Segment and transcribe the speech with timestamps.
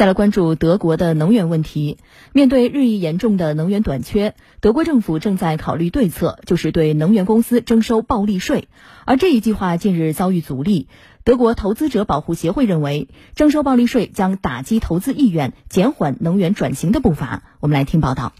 [0.00, 1.98] 再来关注德国的能源问题。
[2.32, 8.68] 面对日益严重的能源短缺，德国政府正在考虑对策，就是对能源公司征收暴利税。
[9.04, 10.88] 而这一计划近日遭遇阻力。
[11.22, 17.42] 德国投资者保护协会认为，征收暴利税将打击投资意愿，减缓能源转型的步伐。
[17.60, 18.32] 我们来听报道。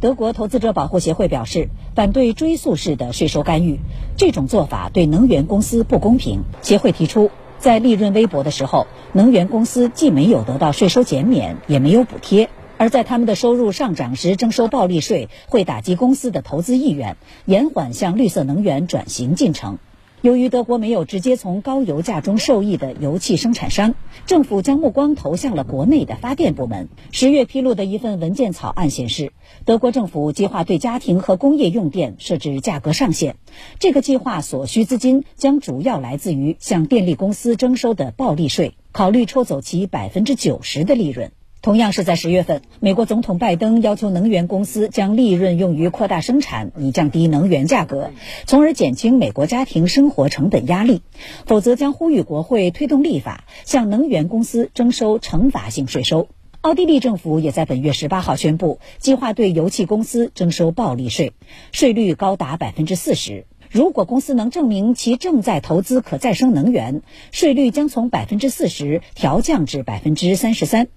[0.00, 3.80] 德国投资者保护协会表示，反对追溯式的税收干预，
[4.16, 6.44] 这种做法对能源公司不公平。
[6.62, 7.32] 协会提出。
[7.60, 12.48] 在利润微薄的时候，能源公司既没有得到税收减免，也没有补贴；
[12.78, 19.78] 而在他们的收入上涨时征收暴利税，会打击公司的投资意愿，延缓向绿色能源转型进程。
[20.22, 23.94] 由于德国没有直接从高油价中受益的油气生产商，
[24.26, 26.90] 政府将目光投向了国内的发电部门。
[27.10, 29.32] 十月披露的一份文件草案显示，
[29.64, 33.36] 德国政府计划对家庭和工业用电设置价格上限。
[33.78, 41.32] 这个计划所需资金将主要来自于向电力公司征收的暴利税，考虑抽走其百分之九十的利润。
[41.62, 48.12] 同样是在十月份，美国总统拜登要求能源公司将利润用于扩大生产，以降低能源价格，
[48.46, 51.02] 从而减轻美国家庭生活成本压力；
[51.44, 56.28] 否则将呼吁国会推动立法，向能源公司征收惩罚性税收。
[56.62, 61.34] 奥地利政府也在本月十八号宣布，计划对油气公司征收暴利税，
[61.72, 63.44] 税率高达百分之四十。
[63.70, 67.02] 如果公司能证明其正在投资可再生能源，
[67.32, 70.88] 税率将从百分之四十调降至百分之三十三。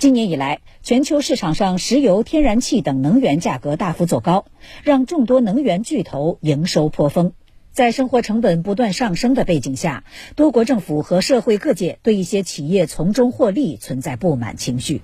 [0.00, 4.46] 今年以来，全球市场上石油、天然气等能源价格大幅走高，
[4.82, 7.34] 让众多能源巨头营收颇丰。
[7.70, 10.04] 在生活成本不断上升的背景下，
[10.36, 15.02] 多国政府和社会各界对一些企业从中获利存在不满情绪。